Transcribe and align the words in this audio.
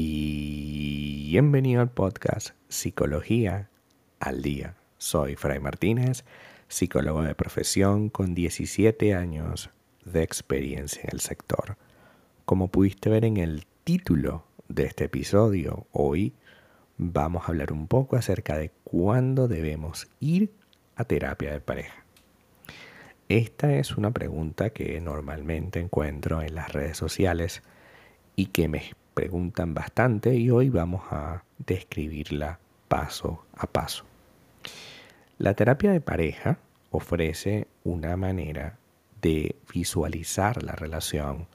Bienvenido 0.00 1.80
al 1.80 1.90
podcast 1.90 2.50
Psicología 2.68 3.68
al 4.20 4.42
Día. 4.42 4.76
Soy 4.96 5.34
Fray 5.34 5.58
Martínez, 5.58 6.24
psicólogo 6.68 7.22
de 7.22 7.34
profesión 7.34 8.08
con 8.08 8.32
17 8.32 9.14
años 9.14 9.70
de 10.04 10.22
experiencia 10.22 11.02
en 11.02 11.14
el 11.14 11.20
sector. 11.20 11.76
Como 12.44 12.68
pudiste 12.68 13.10
ver 13.10 13.24
en 13.24 13.38
el 13.38 13.66
título 13.82 14.44
de 14.68 14.84
este 14.84 15.06
episodio, 15.06 15.88
hoy 15.90 16.32
vamos 16.96 17.42
a 17.42 17.46
hablar 17.48 17.72
un 17.72 17.88
poco 17.88 18.14
acerca 18.14 18.56
de 18.56 18.70
cuándo 18.84 19.48
debemos 19.48 20.06
ir 20.20 20.52
a 20.94 21.02
terapia 21.06 21.50
de 21.50 21.60
pareja. 21.60 22.04
Esta 23.28 23.74
es 23.74 23.96
una 23.96 24.12
pregunta 24.12 24.70
que 24.70 25.00
normalmente 25.00 25.80
encuentro 25.80 26.40
en 26.40 26.54
las 26.54 26.72
redes 26.72 26.96
sociales 26.96 27.64
y 28.36 28.46
que 28.46 28.68
me 28.68 28.92
preguntan 29.18 29.74
bastante 29.74 30.36
y 30.36 30.48
hoy 30.48 30.68
vamos 30.68 31.02
a 31.10 31.42
describirla 31.66 32.60
paso 32.86 33.44
a 33.56 33.66
paso. 33.66 34.04
La 35.38 35.54
terapia 35.54 35.90
de 35.90 36.00
pareja 36.00 36.60
ofrece 36.92 37.66
una 37.82 38.16
manera 38.16 38.78
de 39.20 39.56
visualizar 39.74 40.62
la 40.62 40.76
relación 40.76 41.48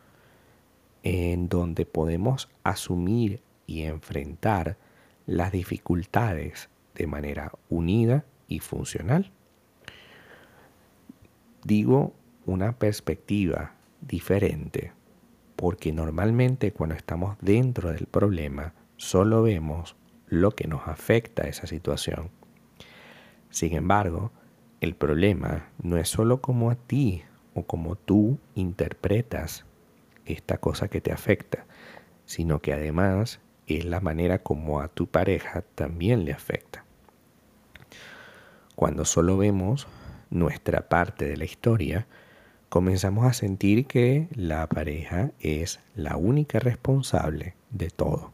en 1.04 1.48
donde 1.48 1.86
podemos 1.86 2.50
asumir 2.66 3.40
y 3.66 3.84
enfrentar 3.84 4.76
las 5.26 5.54
dificultades 5.54 6.68
de 6.96 7.08
manera 7.08 7.54
unida 7.70 8.26
y 8.50 8.60
funcional. 8.60 9.32
Digo 11.64 12.14
una 12.46 12.78
perspectiva 12.78 13.72
diferente 14.02 14.92
porque 15.64 15.94
normalmente 15.94 16.74
cuando 16.74 16.94
estamos 16.94 17.38
dentro 17.40 17.94
del 17.94 18.06
problema 18.06 18.74
solo 18.98 19.44
vemos 19.44 19.96
lo 20.28 20.52
que 20.52 20.68
nos 20.68 20.90
afecta 20.90 21.44
a 21.44 21.48
esa 21.48 21.68
situación. 21.68 22.32
Sin 23.50 23.74
embargo, 23.74 24.34
el 24.82 24.94
problema 24.94 25.70
no 25.82 25.96
es 25.96 26.10
solo 26.10 26.42
como 26.42 26.70
a 26.70 26.76
ti 26.76 27.24
o 27.54 27.64
como 27.64 27.96
tú 27.96 28.40
interpretas 28.56 29.66
esta 30.26 30.58
cosa 30.58 30.90
que 30.90 31.00
te 31.00 31.14
afecta, 31.14 31.66
sino 32.26 32.60
que 32.60 32.74
además 32.74 33.40
es 33.66 33.86
la 33.86 34.02
manera 34.02 34.40
como 34.40 34.82
a 34.82 34.90
tu 34.90 35.08
pareja 35.08 35.62
también 35.76 36.26
le 36.26 36.34
afecta. 36.34 36.84
Cuando 38.76 39.06
solo 39.06 39.38
vemos 39.38 39.88
nuestra 40.30 40.90
parte 40.90 41.26
de 41.26 41.38
la 41.38 41.46
historia, 41.46 42.06
comenzamos 42.74 43.28
a 43.28 43.34
sentir 43.34 43.86
que 43.86 44.28
la 44.34 44.68
pareja 44.68 45.30
es 45.40 45.80
la 45.94 46.18
única 46.18 46.58
responsable 46.58 47.54
de 47.70 47.92
todo. 47.92 48.34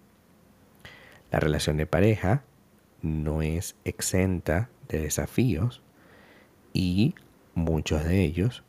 La 1.30 1.42
relación 1.42 1.76
de 1.76 1.86
pareja 1.86 2.46
no 3.02 3.42
es 3.42 3.76
exenta 3.84 4.70
de 4.88 5.00
desafíos 5.00 5.82
y 6.72 7.16
muchos 7.54 8.06
de 8.06 8.22
ellos 8.22 8.64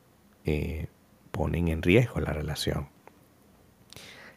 eh, 0.45 0.89
ponen 1.31 1.69
en 1.69 1.83
riesgo 1.83 2.19
la 2.19 2.33
relación. 2.33 2.89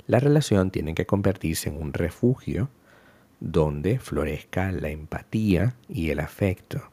La 0.06 0.20
relación 0.20 0.70
tiene 0.70 0.94
que 0.94 1.08
convertirse 1.08 1.68
en 1.68 1.82
un 1.82 1.94
refugio 1.94 2.70
donde 3.40 3.98
florezca 3.98 4.72
la 4.72 4.90
empatía 4.90 5.78
y 5.90 6.12
el 6.12 6.20
afecto. 6.20 6.92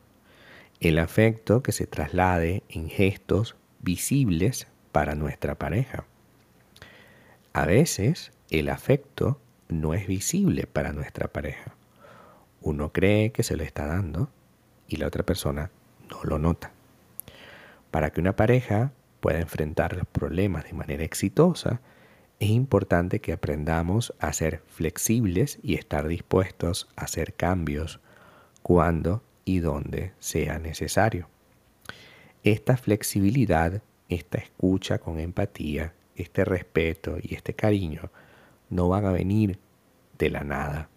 El 0.80 0.98
afecto 0.98 1.62
que 1.62 1.72
se 1.72 1.86
traslade 1.86 2.62
en 2.70 2.88
gestos 2.88 3.56
visibles 3.80 4.66
para 4.92 5.14
nuestra 5.14 5.56
pareja. 5.56 6.04
A 7.52 7.66
veces 7.66 8.32
el 8.50 8.68
afecto 8.68 9.40
no 9.68 9.94
es 9.94 10.06
visible 10.06 10.66
para 10.66 10.92
nuestra 10.92 11.28
pareja. 11.28 11.74
Uno 12.60 12.92
cree 12.92 13.32
que 13.32 13.42
se 13.42 13.56
lo 13.56 13.62
está 13.62 13.86
dando 13.86 14.30
y 14.88 14.96
la 14.96 15.06
otra 15.06 15.24
persona 15.24 15.70
no 16.08 16.22
lo 16.24 16.38
nota. 16.38 16.72
Para 17.90 18.10
que 18.10 18.20
una 18.20 18.36
pareja 18.36 18.92
pueda 19.20 19.40
enfrentar 19.40 19.96
los 19.96 20.06
problemas 20.06 20.64
de 20.64 20.72
manera 20.72 21.04
exitosa, 21.04 21.80
es 22.38 22.50
importante 22.50 23.20
que 23.20 23.32
aprendamos 23.32 24.14
a 24.18 24.32
ser 24.32 24.62
flexibles 24.66 25.58
y 25.62 25.74
estar 25.74 26.08
dispuestos 26.08 26.88
a 26.96 27.04
hacer 27.04 27.34
cambios 27.34 28.00
cuando 28.62 29.22
y 29.44 29.60
donde 29.60 30.12
sea 30.18 30.58
necesario. 30.58 31.28
Esta 32.42 32.78
flexibilidad, 32.78 33.82
esta 34.08 34.38
escucha 34.38 34.98
con 34.98 35.20
empatía, 35.20 35.92
este 36.16 36.44
respeto 36.44 37.18
y 37.20 37.34
este 37.34 37.52
cariño 37.52 38.10
no 38.70 38.88
van 38.88 39.04
a 39.04 39.12
venir 39.12 39.58
de 40.18 40.30
la 40.30 40.42
nada. 40.42 40.88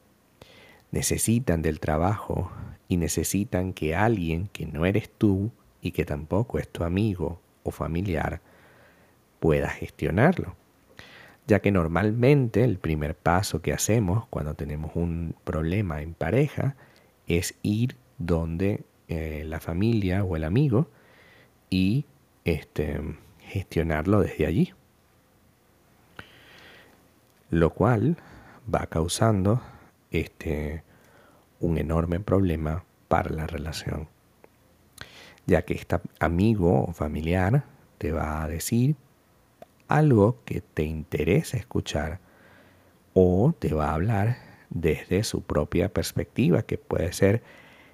Necesitan 0.91 1.61
del 1.61 1.81
trabajo 1.81 2.49
y 2.87 2.95
necesitan 2.95 3.73
que 3.73 3.93
alguien 3.93 4.47
que 4.53 4.65
no 4.65 4.85
eres 4.85 5.09
tú 5.09 5.51
y 5.81 5.91
que 5.91 6.05
tampoco 6.05 6.59
es 6.59 6.69
tu 6.69 6.85
amigo 6.85 7.41
o 7.63 7.71
familiar 7.71 8.39
pueda 9.41 9.69
gestionarlo. 9.69 10.55
Ya 11.45 11.59
que 11.59 11.71
normalmente 11.71 12.63
el 12.63 12.77
primer 12.77 13.15
paso 13.15 13.61
que 13.61 13.73
hacemos 13.73 14.27
cuando 14.29 14.53
tenemos 14.53 14.91
un 14.95 15.35
problema 15.43 16.01
en 16.01 16.13
pareja 16.13 16.77
es 17.27 17.55
ir 17.63 17.97
donde 18.17 18.85
eh, 19.09 19.43
la 19.45 19.59
familia 19.59 20.23
o 20.23 20.37
el 20.37 20.45
amigo 20.45 20.87
y 21.73 22.05
este, 22.45 23.01
gestionarlo 23.39 24.19
desde 24.21 24.45
allí. 24.45 24.73
Lo 27.49 27.71
cual 27.71 28.17
va 28.71 28.85
causando 28.85 29.59
este, 30.11 30.83
un 31.59 31.79
enorme 31.79 32.19
problema 32.19 32.83
para 33.07 33.31
la 33.31 33.47
relación. 33.47 34.07
Ya 35.47 35.63
que 35.63 35.73
este 35.73 35.99
amigo 36.19 36.83
o 36.83 36.93
familiar 36.93 37.63
te 37.97 38.11
va 38.11 38.43
a 38.43 38.47
decir 38.47 38.95
algo 39.87 40.37
que 40.45 40.61
te 40.61 40.83
interesa 40.83 41.57
escuchar 41.57 42.19
o 43.15 43.55
te 43.57 43.73
va 43.73 43.89
a 43.89 43.95
hablar 43.95 44.37
desde 44.69 45.23
su 45.23 45.41
propia 45.41 45.91
perspectiva 45.91 46.61
que 46.61 46.77
puede 46.77 47.13
ser 47.13 47.41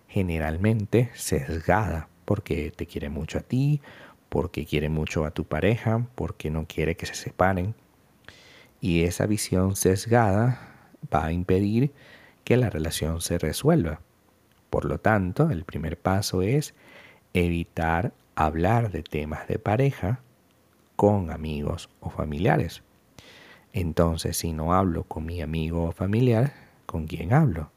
generalmente 0.09 1.11
sesgada 1.13 2.08
porque 2.29 2.69
te 2.69 2.85
quiere 2.85 3.09
mucho 3.09 3.39
a 3.39 3.41
ti, 3.41 3.81
porque 4.29 4.63
quiere 4.63 4.87
mucho 4.87 5.25
a 5.25 5.31
tu 5.31 5.45
pareja, 5.45 6.05
porque 6.13 6.51
no 6.51 6.67
quiere 6.67 6.95
que 6.95 7.07
se 7.07 7.15
separen. 7.15 7.73
Y 8.79 9.01
esa 9.01 9.25
visión 9.25 9.75
sesgada 9.75 10.91
va 11.11 11.25
a 11.25 11.31
impedir 11.31 11.91
que 12.43 12.55
la 12.55 12.69
relación 12.69 13.21
se 13.21 13.39
resuelva. 13.39 14.01
Por 14.69 14.85
lo 14.85 14.99
tanto, 14.99 15.49
el 15.49 15.63
primer 15.63 15.97
paso 15.97 16.43
es 16.43 16.75
evitar 17.33 18.13
hablar 18.35 18.91
de 18.91 19.01
temas 19.01 19.47
de 19.47 19.57
pareja 19.57 20.19
con 20.95 21.31
amigos 21.31 21.89
o 21.99 22.11
familiares. 22.11 22.83
Entonces, 23.73 24.37
si 24.37 24.53
no 24.53 24.75
hablo 24.75 25.03
con 25.03 25.25
mi 25.25 25.41
amigo 25.41 25.85
o 25.85 25.91
familiar, 25.93 26.53
¿con 26.85 27.07
quién 27.07 27.33
hablo? 27.33 27.71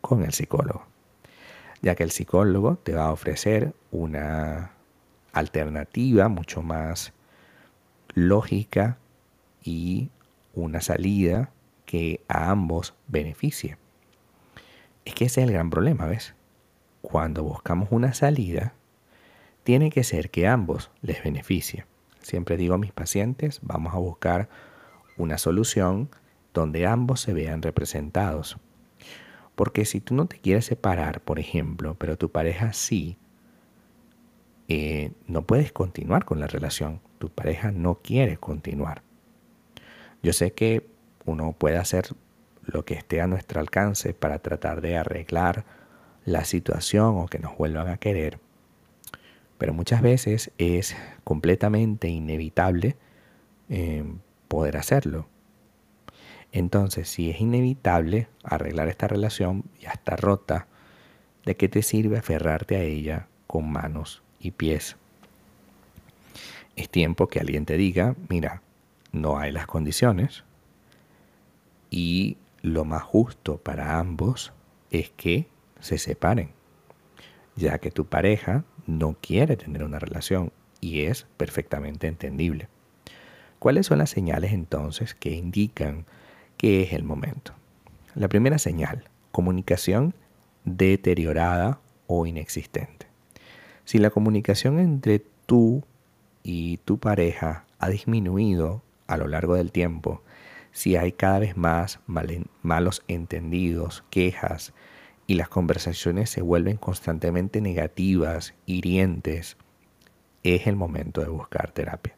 Con 0.00 0.22
el 0.22 0.32
psicólogo 0.32 0.86
ya 1.82 1.94
que 1.94 2.04
el 2.04 2.10
psicólogo 2.10 2.76
te 2.76 2.94
va 2.94 3.06
a 3.06 3.12
ofrecer 3.12 3.74
una 3.90 4.72
alternativa 5.32 6.28
mucho 6.28 6.62
más 6.62 7.12
lógica 8.14 8.98
y 9.62 10.10
una 10.54 10.80
salida 10.80 11.50
que 11.86 12.20
a 12.28 12.50
ambos 12.50 12.94
beneficie. 13.06 13.78
Es 15.04 15.14
que 15.14 15.26
ese 15.26 15.40
es 15.40 15.46
el 15.46 15.52
gran 15.52 15.70
problema, 15.70 16.06
¿ves? 16.06 16.34
Cuando 17.00 17.42
buscamos 17.42 17.88
una 17.90 18.12
salida, 18.12 18.74
tiene 19.62 19.90
que 19.90 20.04
ser 20.04 20.30
que 20.30 20.46
a 20.46 20.52
ambos 20.52 20.90
les 21.02 21.22
beneficie. 21.22 21.86
Siempre 22.20 22.56
digo 22.56 22.74
a 22.74 22.78
mis 22.78 22.92
pacientes, 22.92 23.60
vamos 23.62 23.94
a 23.94 23.98
buscar 23.98 24.48
una 25.16 25.38
solución 25.38 26.10
donde 26.52 26.86
ambos 26.86 27.20
se 27.20 27.32
vean 27.32 27.62
representados. 27.62 28.58
Porque 29.58 29.84
si 29.84 30.00
tú 30.00 30.14
no 30.14 30.26
te 30.26 30.38
quieres 30.38 30.66
separar, 30.66 31.20
por 31.20 31.40
ejemplo, 31.40 31.96
pero 31.98 32.16
tu 32.16 32.30
pareja 32.30 32.72
sí, 32.72 33.18
eh, 34.68 35.10
no 35.26 35.46
puedes 35.46 35.72
continuar 35.72 36.24
con 36.24 36.38
la 36.38 36.46
relación. 36.46 37.00
Tu 37.18 37.28
pareja 37.28 37.72
no 37.72 37.96
quiere 37.96 38.36
continuar. 38.36 39.02
Yo 40.22 40.32
sé 40.32 40.52
que 40.52 40.86
uno 41.24 41.56
puede 41.58 41.76
hacer 41.76 42.06
lo 42.66 42.84
que 42.84 42.94
esté 42.94 43.20
a 43.20 43.26
nuestro 43.26 43.58
alcance 43.58 44.14
para 44.14 44.38
tratar 44.38 44.80
de 44.80 44.96
arreglar 44.96 45.64
la 46.24 46.44
situación 46.44 47.18
o 47.18 47.26
que 47.26 47.40
nos 47.40 47.58
vuelvan 47.58 47.88
a 47.88 47.96
querer, 47.96 48.38
pero 49.58 49.74
muchas 49.74 50.02
veces 50.02 50.52
es 50.58 50.96
completamente 51.24 52.06
inevitable 52.06 52.94
eh, 53.70 54.04
poder 54.46 54.76
hacerlo. 54.76 55.26
Entonces, 56.52 57.08
si 57.08 57.30
es 57.30 57.40
inevitable 57.40 58.28
arreglar 58.42 58.88
esta 58.88 59.06
relación, 59.06 59.64
ya 59.80 59.90
está 59.90 60.16
rota, 60.16 60.66
¿de 61.44 61.56
qué 61.56 61.68
te 61.68 61.82
sirve 61.82 62.18
aferrarte 62.18 62.76
a 62.76 62.82
ella 62.82 63.28
con 63.46 63.70
manos 63.70 64.22
y 64.40 64.52
pies? 64.52 64.96
Es 66.76 66.88
tiempo 66.88 67.28
que 67.28 67.40
alguien 67.40 67.66
te 67.66 67.76
diga, 67.76 68.16
mira, 68.28 68.62
no 69.12 69.38
hay 69.38 69.52
las 69.52 69.66
condiciones, 69.66 70.44
y 71.90 72.36
lo 72.62 72.84
más 72.84 73.02
justo 73.02 73.58
para 73.58 73.98
ambos 73.98 74.52
es 74.90 75.10
que 75.10 75.48
se 75.80 75.98
separen, 75.98 76.50
ya 77.56 77.78
que 77.78 77.90
tu 77.90 78.06
pareja 78.06 78.64
no 78.86 79.16
quiere 79.20 79.56
tener 79.56 79.84
una 79.84 79.98
relación 79.98 80.52
y 80.80 81.02
es 81.02 81.26
perfectamente 81.36 82.06
entendible. 82.06 82.68
¿Cuáles 83.58 83.86
son 83.86 83.98
las 83.98 84.10
señales 84.10 84.52
entonces 84.52 85.14
que 85.14 85.32
indican 85.32 86.06
que 86.58 86.82
es 86.82 86.92
el 86.92 87.04
momento? 87.04 87.54
La 88.14 88.28
primera 88.28 88.58
señal, 88.58 89.04
comunicación 89.30 90.14
deteriorada 90.64 91.80
o 92.06 92.26
inexistente. 92.26 93.06
Si 93.84 93.98
la 93.98 94.10
comunicación 94.10 94.78
entre 94.80 95.24
tú 95.46 95.82
y 96.42 96.76
tu 96.78 96.98
pareja 96.98 97.64
ha 97.78 97.88
disminuido 97.88 98.82
a 99.06 99.16
lo 99.16 99.28
largo 99.28 99.54
del 99.54 99.72
tiempo, 99.72 100.22
si 100.72 100.96
hay 100.96 101.12
cada 101.12 101.38
vez 101.38 101.56
más 101.56 102.00
malos 102.62 103.02
entendidos, 103.08 104.04
quejas, 104.10 104.74
y 105.26 105.34
las 105.34 105.48
conversaciones 105.48 106.30
se 106.30 106.42
vuelven 106.42 106.76
constantemente 106.76 107.60
negativas, 107.60 108.54
hirientes, 108.66 109.56
es 110.42 110.66
el 110.66 110.74
momento 110.74 111.20
de 111.20 111.28
buscar 111.28 111.70
terapia. 111.70 112.17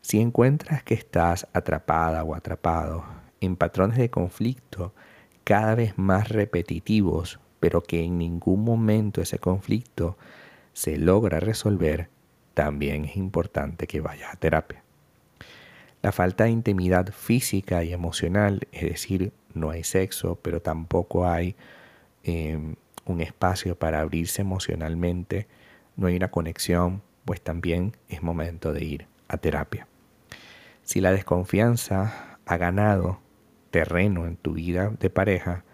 Si 0.00 0.20
encuentras 0.20 0.82
que 0.82 0.94
estás 0.94 1.46
atrapada 1.52 2.22
o 2.24 2.34
atrapado 2.34 3.04
en 3.40 3.56
patrones 3.56 3.98
de 3.98 4.10
conflicto 4.10 4.94
cada 5.44 5.74
vez 5.74 5.98
más 5.98 6.28
repetitivos, 6.28 7.40
pero 7.60 7.82
que 7.82 8.04
en 8.04 8.18
ningún 8.18 8.64
momento 8.64 9.20
ese 9.20 9.38
conflicto 9.38 10.16
se 10.72 10.96
logra 10.96 11.40
resolver, 11.40 12.08
también 12.54 13.04
es 13.04 13.16
importante 13.16 13.86
que 13.86 14.00
vayas 14.00 14.32
a 14.32 14.36
terapia. 14.36 14.82
La 16.00 16.12
falta 16.12 16.44
de 16.44 16.50
intimidad 16.50 17.12
física 17.12 17.82
y 17.82 17.92
emocional, 17.92 18.68
es 18.72 18.82
decir, 18.82 19.32
no 19.52 19.70
hay 19.70 19.82
sexo, 19.82 20.38
pero 20.40 20.62
tampoco 20.62 21.26
hay 21.26 21.56
em, 22.22 22.76
un 23.04 23.20
espacio 23.20 23.76
para 23.76 24.00
abrirse 24.00 24.42
emocionalmente, 24.42 25.48
no 25.96 26.06
hay 26.06 26.16
una 26.16 26.30
conexión, 26.30 27.02
pues 27.24 27.40
también 27.40 27.96
es 28.08 28.22
momento 28.22 28.72
de 28.72 28.84
ir 28.84 29.17
a 29.28 29.36
terapia. 29.36 29.86
Si 30.82 31.00
la 31.00 31.12
desconfianza 31.12 32.38
ha 32.46 32.56
ganado 32.56 33.20
terreno 33.70 34.26
en 34.26 34.36
tu 34.36 34.54
vida 34.54 34.90
de 34.98 35.10
pareja, 35.10 35.64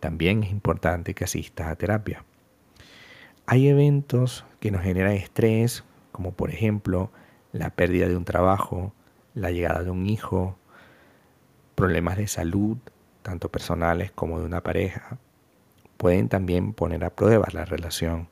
también 0.00 0.42
es 0.42 0.50
importante 0.50 1.14
que 1.14 1.24
asistas 1.24 1.68
a 1.68 1.76
terapia. 1.76 2.24
Hay 3.46 3.68
eventos 3.68 4.44
que 4.60 4.70
nos 4.70 4.82
generan 4.82 5.12
estrés, 5.12 5.84
como 6.12 6.32
por 6.32 6.50
ejemplo 6.50 7.10
la 7.52 7.70
pérdida 7.70 8.06
de 8.06 8.16
un 8.16 8.24
trabajo, 8.24 8.92
la 9.34 9.50
llegada 9.50 9.82
de 9.82 9.90
un 9.90 10.06
hijo, 10.06 10.56
problemas 11.74 12.16
de 12.16 12.28
salud, 12.28 12.78
tanto 13.22 13.50
personales 13.50 14.10
como 14.12 14.38
de 14.38 14.46
una 14.46 14.62
pareja, 14.62 15.18
pueden 15.96 16.28
también 16.28 16.72
poner 16.72 17.04
a 17.04 17.10
prueba 17.10 17.48
la 17.52 17.64
relación. 17.64 18.28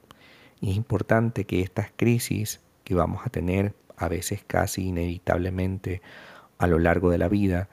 Es 0.61 0.77
importante 0.77 1.45
que 1.45 1.61
estas 1.61 1.91
crisis 1.97 2.61
que 2.85 2.95
vamos 2.95 3.23
a 3.25 3.31
tener 3.31 3.75
a 3.99 4.09
veces 4.09 4.45
casi 4.47 4.87
inevitablemente 4.87 6.03
a 6.59 6.67
lo 6.67 6.79
largo 6.79 7.11
de 7.11 7.19
la 7.19 7.29
vida 7.29 7.69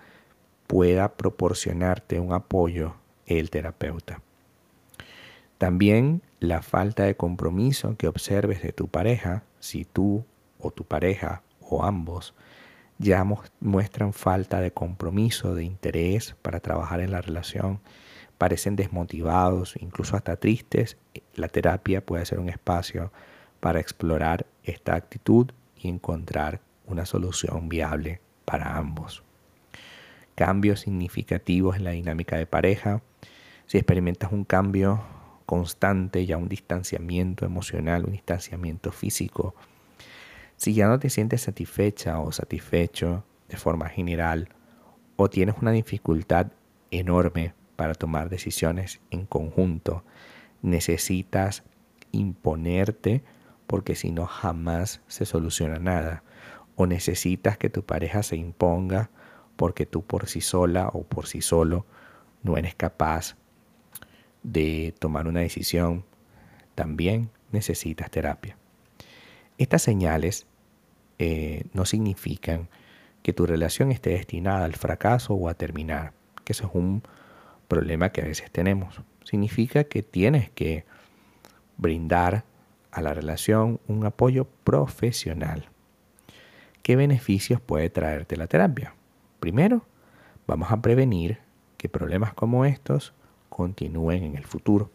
pueda 0.67 1.13
proporcionarte 1.13 2.19
un 2.19 2.33
apoyo 2.33 2.95
el 3.25 3.49
terapeuta. 3.49 4.21
También 5.57 6.21
la 6.39 6.61
falta 6.61 7.03
de 7.03 7.15
compromiso 7.15 7.95
que 7.97 8.07
observes 8.07 8.61
de 8.61 8.73
tu 8.73 8.87
pareja, 8.87 9.43
si 9.59 9.85
tú 9.85 10.25
o 10.59 10.71
tu 10.71 10.83
pareja 10.83 11.41
o 11.61 11.83
ambos 11.83 12.33
ya 12.97 13.25
muestran 13.59 14.13
falta 14.13 14.61
de 14.61 14.71
compromiso, 14.71 15.53
de 15.53 15.63
interés 15.63 16.35
para 16.41 16.59
trabajar 16.59 17.01
en 17.01 17.11
la 17.11 17.21
relación, 17.21 17.81
parecen 18.37 18.75
desmotivados, 18.75 19.75
incluso 19.79 20.15
hasta 20.15 20.37
tristes, 20.37 20.97
la 21.35 21.47
terapia 21.47 22.05
puede 22.05 22.25
ser 22.25 22.39
un 22.39 22.49
espacio 22.49 23.11
para 23.59 23.79
explorar 23.79 24.45
esta 24.63 24.95
actitud 24.95 25.51
y 25.85 25.89
encontrar 25.89 26.61
una 26.85 27.05
solución 27.05 27.69
viable 27.69 28.21
para 28.43 28.77
ambos. 28.77 29.23
Cambios 30.35 30.81
significativos 30.81 31.77
en 31.77 31.83
la 31.83 31.91
dinámica 31.91 32.37
de 32.37 32.45
pareja. 32.45 33.01
Si 33.65 33.77
experimentas 33.77 34.31
un 34.31 34.43
cambio 34.43 35.01
constante, 35.45 36.25
ya 36.25 36.37
un 36.37 36.49
distanciamiento 36.49 37.45
emocional, 37.45 38.05
un 38.05 38.11
distanciamiento 38.11 38.91
físico, 38.91 39.55
si 40.57 40.73
ya 40.73 40.87
no 40.87 40.99
te 40.99 41.09
sientes 41.09 41.41
satisfecha 41.41 42.19
o 42.19 42.31
satisfecho 42.31 43.23
de 43.49 43.57
forma 43.57 43.89
general, 43.89 44.49
o 45.17 45.29
tienes 45.29 45.55
una 45.61 45.71
dificultad 45.71 46.47
enorme 46.91 47.53
para 47.75 47.93
tomar 47.93 48.29
decisiones 48.29 48.99
en 49.11 49.25
conjunto, 49.25 50.03
necesitas 50.61 51.63
imponerte 52.11 53.23
porque 53.67 53.95
si 53.95 54.11
no 54.11 54.25
jamás 54.25 55.01
se 55.07 55.25
soluciona 55.25 55.79
nada. 55.79 56.23
O 56.75 56.85
necesitas 56.85 57.57
que 57.57 57.69
tu 57.69 57.83
pareja 57.83 58.23
se 58.23 58.35
imponga 58.35 59.09
porque 59.55 59.85
tú 59.85 60.03
por 60.03 60.27
sí 60.27 60.41
sola 60.41 60.89
o 60.93 61.03
por 61.03 61.27
sí 61.27 61.41
solo 61.41 61.85
no 62.43 62.57
eres 62.57 62.75
capaz 62.75 63.35
de 64.43 64.93
tomar 64.99 65.27
una 65.27 65.39
decisión. 65.39 66.05
También 66.75 67.29
necesitas 67.51 68.11
terapia. 68.11 68.57
Estas 69.57 69.81
señales 69.81 70.47
eh, 71.17 71.63
no 71.73 71.85
significan 71.85 72.69
que 73.23 73.33
tu 73.33 73.45
relación 73.45 73.91
esté 73.91 74.11
destinada 74.11 74.65
al 74.65 74.75
fracaso 74.75 75.33
o 75.33 75.49
a 75.49 75.55
terminar, 75.55 76.13
que 76.43 76.53
eso 76.53 76.67
es 76.67 76.75
un 76.75 77.01
problema 77.67 78.11
que 78.11 78.21
a 78.21 78.25
veces 78.25 78.51
tenemos. 78.51 79.01
Significa 79.23 79.85
que 79.85 80.03
tienes 80.03 80.51
que 80.51 80.85
brindar 81.77 82.43
a 82.95 83.01
la 83.01 83.13
relación 83.13 83.81
un 83.89 84.05
apoyo 84.05 84.47
profesional. 84.63 85.67
¿Qué 86.81 86.95
beneficios 86.95 87.59
puede 87.59 87.89
traerte 87.89 88.37
la 88.37 88.47
terapia? 88.47 88.95
Primero, 89.41 89.85
vamos 90.47 90.71
a 90.71 90.81
prevenir 90.81 91.39
que 91.77 91.89
problemas 91.89 92.33
como 92.33 92.63
estos 92.63 93.13
continúen 93.49 94.23
en 94.23 94.37
el 94.37 94.45
futuro. 94.45 94.89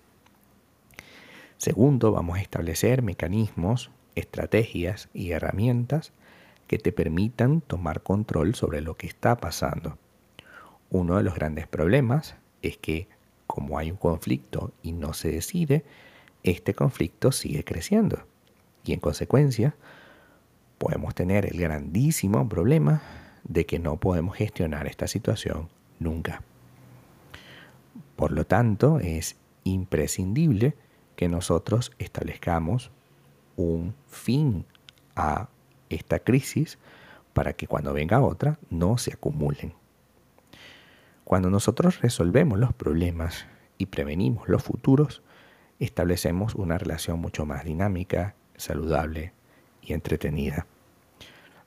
Segundo, 1.59 2.11
vamos 2.11 2.39
a 2.39 2.41
establecer 2.41 3.03
mecanismos 3.03 3.91
estrategias 4.15 5.11
y 5.13 5.33
herramientas 5.33 6.15
que 6.69 6.79
te 6.79 6.93
permitan 6.93 7.61
tomar 7.61 8.03
control 8.03 8.55
sobre 8.55 8.81
lo 8.81 8.97
que 8.97 9.09
está 9.09 9.37
pasando. 9.37 9.99
Uno 10.89 11.19
de 11.19 11.23
los 11.23 11.35
grandes 11.35 11.67
problemas 11.67 12.35
es 12.63 12.79
que 12.79 13.09
como 13.47 13.77
hay 13.77 13.91
un 13.91 13.99
conflicto 13.99 14.73
y 14.83 14.93
no 14.93 15.13
se 15.13 15.31
decide, 15.31 15.85
este 16.43 16.75
conflicto 16.75 17.33
sigue 17.33 17.65
creciendo. 17.65 18.27
Y 18.85 18.93
en 18.93 19.01
consecuencia, 19.01 19.75
podemos 20.79 21.15
tener 21.15 21.47
el 21.47 21.61
grandísimo 21.61 22.49
problema 22.49 23.03
de 23.45 23.67
que 23.67 23.79
no 23.79 23.99
podemos 23.99 24.37
gestionar 24.37 24.87
esta 24.87 25.07
situación 25.07 25.69
nunca. 25.99 26.43
Por 28.17 28.33
lo 28.33 28.47
tanto, 28.47 29.01
es 29.01 29.37
imprescindible 29.65 30.75
que 31.17 31.29
nosotros 31.29 31.93
establezcamos 31.99 32.91
un 33.57 33.95
fin 34.09 34.65
a 35.17 35.49
esta 35.91 36.21
crisis 36.21 36.79
para 37.33 37.53
que 37.53 37.67
cuando 37.67 37.93
venga 37.93 38.21
otra 38.21 38.59
no 38.71 38.97
se 38.99 39.13
acumulen. 39.13 39.75
Cuando 41.25 41.51
nosotros 41.51 42.01
resolvemos 42.01 42.59
los 42.59 42.73
problemas 42.73 43.47
y 43.79 43.87
prevenimos 43.87 44.49
los 44.49 44.63
futuros, 44.63 45.23
establecemos 45.87 46.55
una 46.55 46.79
relación 46.79 47.21
mucho 47.21 47.47
más 47.47 47.65
dinámica, 47.65 48.35
saludable 48.57 49.33
y 49.83 49.93
entretenida. 49.93 50.67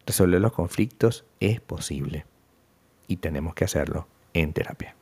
Resolver 0.06 0.42
los 0.42 0.54
conflictos 0.54 1.26
es 1.40 1.60
posible 1.62 2.26
y 3.08 3.18
tenemos 3.18 3.56
que 3.56 3.66
hacerlo 3.66 4.08
en 4.34 4.54
terapia. 4.54 4.96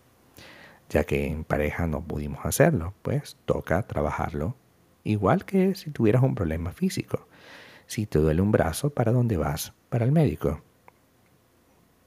Ya 0.90 1.04
que 1.04 1.28
en 1.28 1.44
pareja 1.44 1.88
no 1.88 2.02
pudimos 2.02 2.46
hacerlo, 2.46 2.94
pues 3.02 3.38
toca 3.46 3.82
trabajarlo 3.84 4.56
Igual 5.04 5.46
que 5.46 5.76
si 5.76 5.90
tuvieras 5.90 6.24
un 6.24 6.36
problema 6.36 6.72
físico. 6.72 7.28
Si 7.88 8.06
te 8.06 8.20
duele 8.20 8.42
un 8.42 8.52
brazo, 8.52 8.92
¿para 8.92 9.12
dónde 9.12 9.38
vas? 9.38 9.74
Para 9.90 10.06
el 10.06 10.12
médico. 10.12 10.62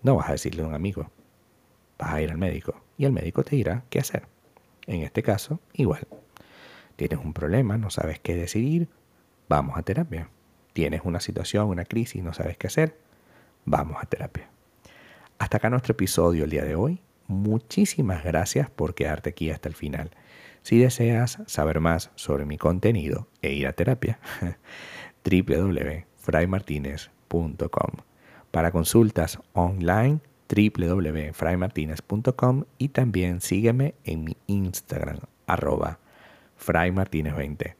No 0.02 0.16
vas 0.16 0.28
a 0.28 0.32
decirle 0.32 0.62
a 0.62 0.66
un 0.66 0.74
amigo. 0.74 1.10
Vas 1.98 2.12
a 2.12 2.22
ir 2.22 2.30
al 2.30 2.38
médico 2.38 2.82
y 2.96 3.04
el 3.04 3.12
médico 3.12 3.42
te 3.42 3.56
dirá 3.56 3.84
qué 3.90 3.98
hacer. 3.98 4.26
En 4.86 5.02
este 5.02 5.22
caso, 5.22 5.60
igual. 5.72 6.06
Tienes 6.96 7.18
un 7.18 7.32
problema, 7.32 7.78
no 7.78 7.90
sabes 7.90 8.20
qué 8.20 8.34
decidir, 8.34 8.88
vamos 9.48 9.76
a 9.76 9.82
terapia. 9.82 10.28
Tienes 10.72 11.02
una 11.04 11.20
situación, 11.20 11.68
una 11.68 11.84
crisis, 11.84 12.22
no 12.22 12.32
sabes 12.32 12.56
qué 12.56 12.68
hacer, 12.68 12.96
vamos 13.64 13.98
a 14.00 14.06
terapia. 14.06 14.48
Hasta 15.38 15.58
acá 15.58 15.70
nuestro 15.70 15.92
episodio 15.92 16.44
el 16.44 16.50
día 16.50 16.64
de 16.64 16.76
hoy. 16.76 17.00
Muchísimas 17.26 18.22
gracias 18.22 18.68
por 18.70 18.94
quedarte 18.94 19.30
aquí 19.30 19.50
hasta 19.50 19.68
el 19.68 19.74
final. 19.74 20.10
Si 20.62 20.78
deseas 20.78 21.40
saber 21.46 21.80
más 21.80 22.12
sobre 22.14 22.46
mi 22.46 22.58
contenido 22.58 23.26
e 23.42 23.52
ir 23.52 23.66
a 23.66 23.72
terapia, 23.72 24.20
www.fraymartinez.com. 25.24 27.90
Para 28.50 28.70
consultas 28.70 29.40
online, 29.52 30.20
www.fraymartinez.com 30.48 32.64
y 32.78 32.88
también 32.88 33.40
sígueme 33.40 33.94
en 34.04 34.24
mi 34.24 34.36
Instagram, 34.46 35.18
arroba 35.46 35.98
fraymartinez20. 36.64 37.74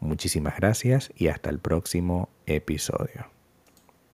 Muchísimas 0.00 0.56
gracias 0.56 1.10
y 1.16 1.28
hasta 1.28 1.50
el 1.50 1.58
próximo 1.58 2.28
episodio. 2.46 3.35